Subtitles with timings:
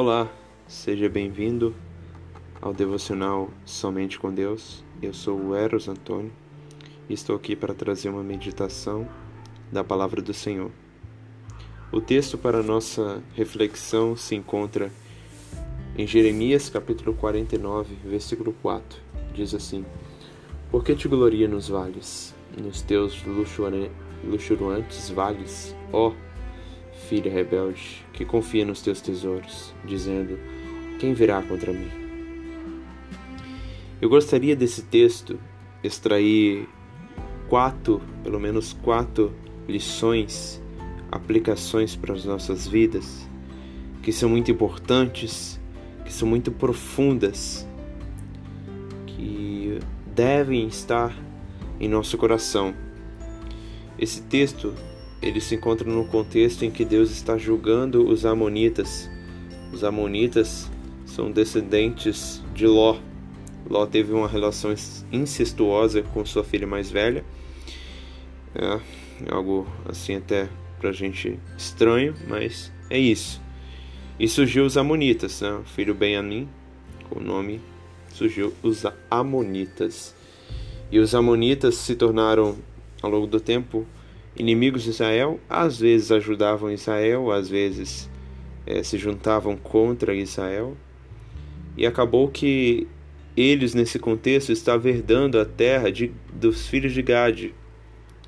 [0.00, 0.30] Olá,
[0.68, 1.74] seja bem-vindo
[2.62, 4.84] ao devocional Somente com Deus.
[5.02, 6.30] Eu sou o Eros Antônio
[7.08, 9.08] e estou aqui para trazer uma meditação
[9.72, 10.70] da palavra do Senhor.
[11.90, 14.92] O texto para nossa reflexão se encontra
[15.96, 19.00] em Jeremias capítulo 49, versículo 4.
[19.34, 19.84] Diz assim:
[20.70, 23.20] Por que te gloria nos vales, nos teus
[24.22, 26.12] luxuriantes vales, ó
[27.08, 30.38] filha rebelde, que confia nos teus tesouros, dizendo:
[31.00, 31.88] Quem virá contra mim?
[34.00, 35.38] Eu gostaria desse texto
[35.82, 36.68] extrair
[37.48, 39.34] quatro, pelo menos quatro
[39.66, 40.62] lições,
[41.10, 43.26] aplicações para as nossas vidas,
[44.02, 45.58] que são muito importantes,
[46.04, 47.66] que são muito profundas,
[49.06, 49.78] que
[50.14, 51.16] devem estar
[51.80, 52.74] em nosso coração.
[53.98, 54.74] Esse texto
[55.20, 59.10] ele se encontra no contexto em que Deus está julgando os amonitas.
[59.72, 60.70] Os amonitas
[61.04, 62.98] são descendentes de Ló.
[63.68, 64.74] Ló teve uma relação
[65.12, 67.24] incestuosa com sua filha mais velha.
[68.54, 68.80] É
[69.30, 70.48] algo assim até
[70.80, 73.40] pra gente estranho, mas é isso.
[74.18, 75.50] E surgiu os amonitas, né?
[75.52, 76.48] o filho Ben-Amin,
[77.08, 77.60] com o nome
[78.12, 80.14] surgiu os amonitas.
[80.90, 82.56] E os amonitas se tornaram
[83.02, 83.86] ao longo do tempo
[84.38, 88.08] inimigos de Israel, às vezes ajudavam Israel, às vezes
[88.66, 90.76] é, se juntavam contra Israel.
[91.76, 92.86] E acabou que
[93.36, 97.54] eles, nesse contexto, estavam herdando a terra de, dos filhos de Gade,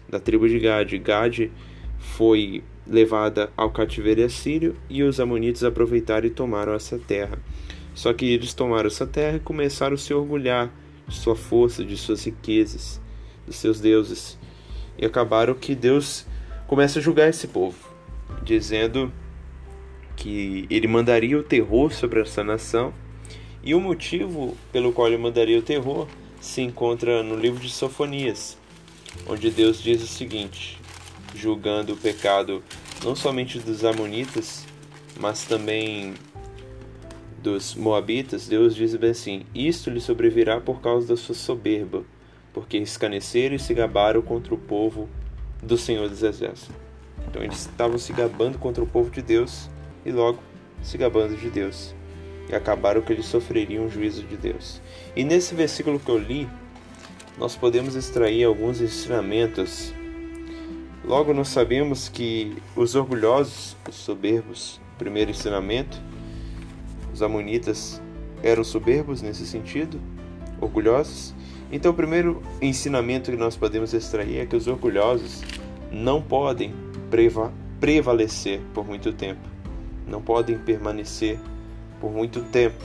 [0.08, 0.98] da tribo de Gade.
[0.98, 1.50] Gade
[1.98, 7.38] foi levada ao cativeiro assírio e os amonitas aproveitaram e tomaram essa terra.
[7.94, 10.72] Só que eles tomaram essa terra e começaram a se orgulhar
[11.06, 13.00] de sua força, de suas riquezas,
[13.46, 14.38] dos seus deuses.
[15.00, 16.26] E acabaram que Deus
[16.66, 17.76] começa a julgar esse povo,
[18.42, 19.10] dizendo
[20.14, 22.92] que ele mandaria o terror sobre essa nação.
[23.62, 26.06] E o motivo pelo qual ele mandaria o terror
[26.38, 28.58] se encontra no livro de Sofonias,
[29.26, 30.78] onde Deus diz o seguinte,
[31.34, 32.62] julgando o pecado
[33.02, 34.66] não somente dos amonitas,
[35.18, 36.14] mas também
[37.42, 42.04] dos moabitas, Deus diz bem assim: Isto lhe sobrevirá por causa da sua soberba,
[42.52, 45.08] porque escaneceram e se gabaram contra o povo
[45.62, 46.74] do Senhor dos Exércitos.
[47.28, 49.68] Então eles estavam se gabando contra o povo de Deus
[50.04, 50.38] e logo
[50.82, 51.94] se gabando de Deus.
[52.48, 54.80] E acabaram que eles sofreriam o juízo de Deus.
[55.14, 56.48] E nesse versículo que eu li,
[57.38, 59.94] nós podemos extrair alguns ensinamentos.
[61.04, 66.00] Logo nós sabemos que os orgulhosos, os soberbos, primeiro ensinamento,
[67.12, 68.02] os amonitas
[68.42, 70.00] eram soberbos nesse sentido,
[70.60, 71.34] orgulhosos,
[71.72, 75.42] então, o primeiro ensinamento que nós podemos extrair é que os orgulhosos
[75.90, 76.74] não podem
[77.10, 79.40] preva prevalecer por muito tempo,
[80.06, 81.38] não podem permanecer
[81.98, 82.76] por muito tempo.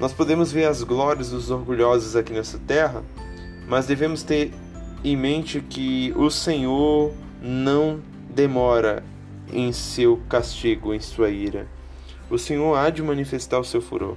[0.00, 3.04] Nós podemos ver as glórias dos orgulhosos aqui nessa terra,
[3.68, 4.50] mas devemos ter
[5.04, 9.04] em mente que o Senhor não demora
[9.52, 11.68] em seu castigo, em sua ira.
[12.28, 14.16] O Senhor há de manifestar o seu furor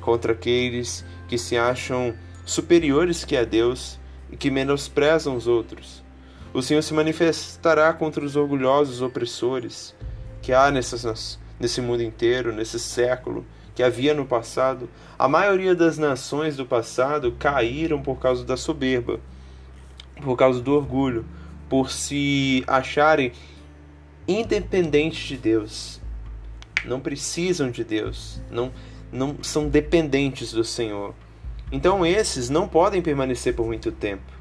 [0.00, 2.14] contra aqueles que se acham
[2.48, 3.98] superiores que a Deus
[4.32, 6.02] e que menosprezam os outros.
[6.54, 9.94] O Senhor se manifestará contra os orgulhosos opressores
[10.40, 13.44] que há nessas, nesse mundo inteiro, nesse século,
[13.74, 14.88] que havia no passado.
[15.18, 19.20] A maioria das nações do passado caíram por causa da soberba,
[20.22, 21.26] por causa do orgulho,
[21.68, 23.30] por se acharem
[24.26, 26.00] independentes de Deus.
[26.86, 28.72] Não precisam de Deus, não,
[29.12, 31.14] não são dependentes do Senhor.
[31.70, 34.38] Então esses não podem permanecer por muito tempo.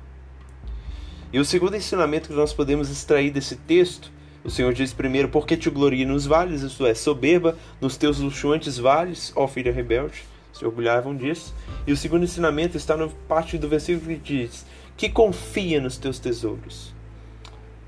[1.32, 4.12] E o segundo ensinamento que nós podemos extrair desse texto,
[4.44, 8.78] o Senhor diz primeiro, porque te gloria nos vales, isto é, soberba nos teus luxuantes
[8.78, 10.24] vales, ó filha rebelde,
[10.54, 11.54] se orgulhavam disso.
[11.86, 16.18] E o segundo ensinamento está na parte do versículo que diz, que confia nos teus
[16.18, 16.94] tesouros.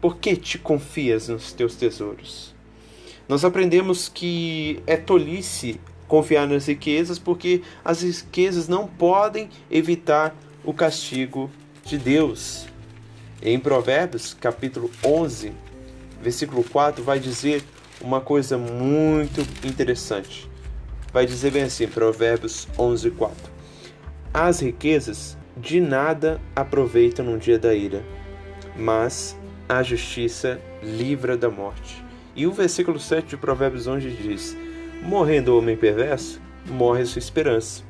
[0.01, 2.53] Por que te confias nos teus tesouros?
[3.28, 5.79] Nós aprendemos que é tolice
[6.09, 10.35] confiar nas riquezas, porque as riquezas não podem evitar
[10.66, 11.50] o castigo
[11.85, 12.67] de Deus.
[13.41, 15.53] Em Provérbios, capítulo 11,
[16.22, 17.64] versículo 4, vai dizer
[18.02, 20.50] uma coisa muito interessante.
[21.14, 23.52] Vai dizer bem assim, Provérbios 11, 4.
[24.34, 28.03] As riquezas de nada aproveitam no dia da ira,
[28.76, 32.03] mas a justiça livra da morte.
[32.35, 34.58] E o versículo 7 de Provérbios 11 diz:
[35.01, 37.84] Morrendo o homem perverso, morre a sua esperança,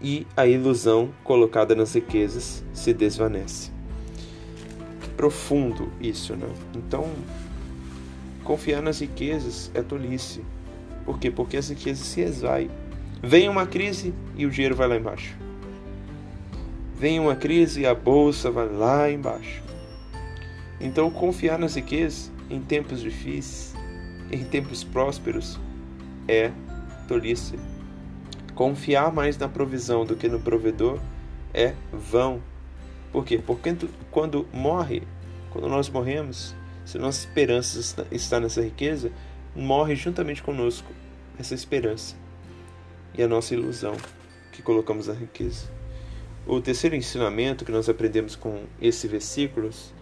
[0.00, 3.70] e a ilusão colocada nas riquezas se desvanece.
[5.00, 6.46] Que profundo isso, né?
[6.74, 7.10] Então,
[8.44, 10.44] confiar nas riquezas é tolice.
[11.04, 11.30] Por quê?
[11.30, 12.70] Porque as riquezas se esvaem.
[13.22, 15.34] Vem uma crise e o dinheiro vai lá embaixo.
[16.98, 19.62] Vem uma crise e a bolsa vai lá embaixo.
[20.78, 23.74] Então, confiar nas riquezas em tempos difíceis,
[24.30, 25.58] em tempos prósperos,
[26.28, 26.50] é
[27.08, 27.58] tolice.
[28.54, 30.98] Confiar mais na provisão do que no provedor
[31.52, 32.42] é vão.
[33.12, 33.38] Por quê?
[33.38, 33.74] Porque
[34.10, 35.02] quando morre,
[35.50, 39.10] quando nós morremos, se nossa esperança está nessa riqueza,
[39.54, 40.90] morre juntamente conosco
[41.38, 42.16] essa esperança
[43.16, 43.96] e a nossa ilusão
[44.52, 45.70] que colocamos na riqueza.
[46.46, 49.92] O terceiro ensinamento que nós aprendemos com esses versículos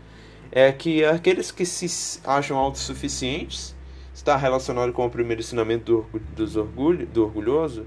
[0.53, 3.74] é que aqueles que se acham autossuficientes
[4.15, 7.87] está relacionado com o primeiro ensinamento do, dos orgulho, do orgulhoso.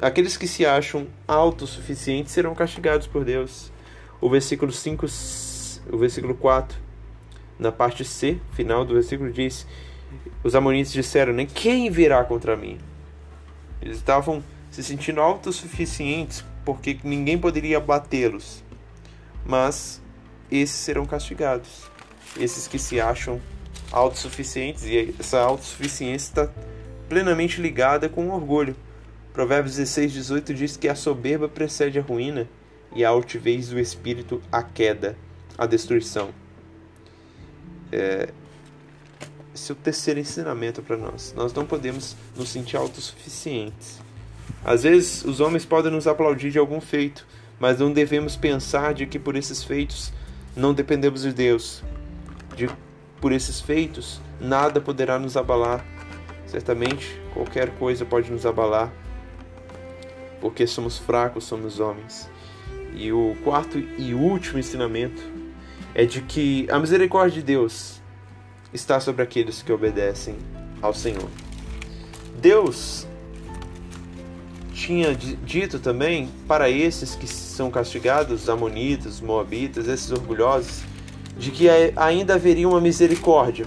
[0.00, 3.72] Aqueles que se acham autossuficientes serão castigados por Deus.
[4.20, 5.06] O versículo 5,
[5.90, 6.78] o versículo 4,
[7.58, 9.66] na parte C, final do versículo diz:
[10.42, 12.78] Os amonitas disseram: "Nem quem virá contra mim?"
[13.80, 18.64] Eles estavam se sentindo autossuficientes porque ninguém poderia batê-los.
[19.44, 20.02] Mas
[20.50, 21.90] esses serão castigados.
[22.38, 23.40] Esses que se acham
[23.92, 26.50] autossuficientes, e essa autossuficiência está
[27.08, 28.74] plenamente ligada com o orgulho.
[29.32, 32.48] Provérbios 16, 18 diz que a soberba precede a ruína
[32.94, 35.16] e a altivez do espírito a queda,
[35.56, 36.30] a destruição.
[37.90, 38.30] É,
[39.54, 41.34] esse é o terceiro ensinamento para nós.
[41.36, 44.00] Nós não podemos nos sentir autossuficientes.
[44.64, 47.26] Às vezes, os homens podem nos aplaudir de algum feito,
[47.60, 50.12] mas não devemos pensar de que por esses feitos
[50.56, 51.82] não dependemos de Deus.
[52.56, 52.68] De
[53.22, 55.82] por esses feitos, nada poderá nos abalar.
[56.44, 58.92] Certamente, qualquer coisa pode nos abalar,
[60.40, 62.28] porque somos fracos, somos homens.
[62.94, 65.22] E o quarto e último ensinamento
[65.94, 68.02] é de que a misericórdia de Deus
[68.74, 70.36] está sobre aqueles que obedecem
[70.82, 71.30] ao Senhor.
[72.40, 73.06] Deus
[74.74, 80.82] tinha dito também para esses que são castigados, amonitas, moabitas, esses orgulhosos,
[81.36, 83.66] de que ainda haveria uma misericórdia.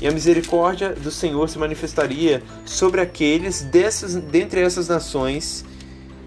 [0.00, 5.64] E a misericórdia do Senhor se manifestaria sobre aqueles dessas, dentre essas nações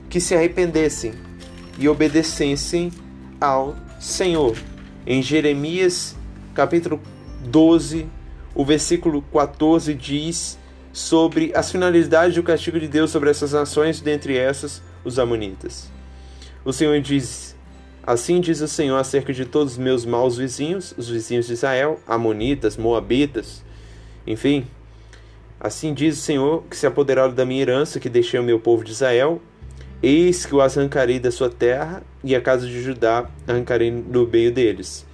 [0.09, 1.13] que se arrependessem
[1.79, 2.91] e obedecessem
[3.41, 4.55] ao Senhor.
[5.07, 6.15] Em Jeremias
[6.53, 7.01] capítulo
[7.45, 8.07] 12,
[8.53, 10.59] o versículo 14 diz
[10.94, 15.89] sobre as finalidades do castigo de Deus sobre essas nações, dentre essas os amonitas.
[16.63, 17.52] O Senhor diz:
[18.05, 22.01] Assim diz o Senhor acerca de todos os meus maus vizinhos, os vizinhos de Israel,
[22.05, 23.63] amonitas, moabitas,
[24.27, 24.67] enfim.
[25.57, 28.83] Assim diz o Senhor que se apoderaram da minha herança, que deixei ao meu povo
[28.83, 29.41] de Israel,
[30.01, 34.51] eis que o arrancarei da sua terra, e a casa de Judá arrancarei do meio
[34.51, 35.06] deles.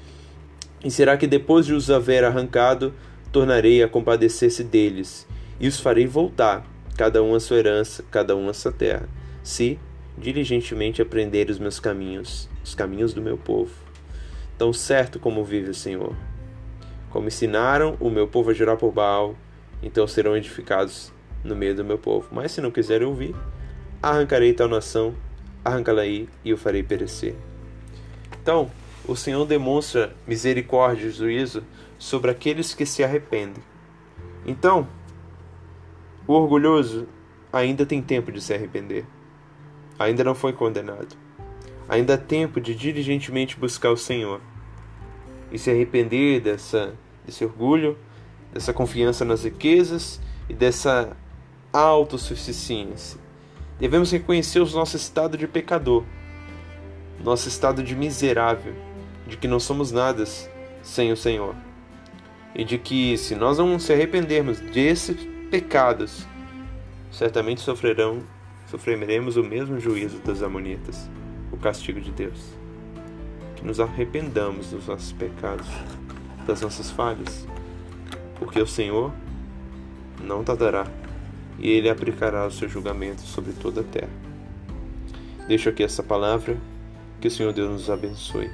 [0.84, 2.92] E será que depois de os haver arrancado,
[3.32, 5.28] tornarei a compadecer-se deles,
[5.60, 6.66] e os farei voltar,
[6.98, 9.08] cada um a sua herança, cada um a sua terra,
[9.44, 9.78] se
[10.18, 13.72] diligentemente aprender os meus caminhos, os caminhos do meu povo.
[14.58, 16.16] Tão certo como vive o Senhor.
[17.10, 19.36] Como ensinaram o meu povo a jurar por Baal,
[19.82, 21.12] então serão edificados
[21.44, 22.28] no meio do meu povo.
[22.32, 23.36] Mas se não quiserem ouvir,
[24.02, 25.16] arrancarei tal nação,
[25.64, 27.36] arrancá-la-ei e o farei perecer.
[28.42, 28.70] Então,
[29.08, 31.64] o Senhor demonstra misericórdia e juízo
[31.98, 33.64] sobre aqueles que se arrependem.
[34.46, 34.88] Então,
[36.28, 37.08] o orgulhoso
[37.52, 39.06] ainda tem tempo de se arrepender.
[39.98, 41.18] Ainda não foi condenado.
[41.90, 44.40] Ainda há tempo de diligentemente buscar o Senhor
[45.52, 46.94] e se arrepender dessa,
[47.26, 47.98] desse orgulho,
[48.54, 51.18] dessa confiança nas riquezas e dessa
[51.74, 53.20] autossuficiência.
[53.80, 56.04] Devemos reconhecer o nosso estado de pecador,
[57.24, 58.76] nosso estado de miserável,
[59.26, 60.24] de que não somos nada
[60.84, 61.56] sem o Senhor.
[62.54, 65.18] E de que se nós não se arrependermos desses
[65.50, 66.28] pecados,
[67.12, 68.22] certamente sofrerão,
[68.68, 71.10] sofreremos o mesmo juízo das amonitas,
[71.60, 72.40] castigo de Deus.
[73.56, 75.68] Que nos arrependamos dos nossos pecados,
[76.48, 77.46] das nossas falhas,
[78.38, 79.12] porque o Senhor
[80.22, 80.88] não tardará
[81.60, 84.10] e ele aplicará o seu julgamento sobre toda a terra.
[85.48, 86.58] Deixo aqui essa palavra,
[87.20, 88.50] que o Senhor Deus nos abençoe.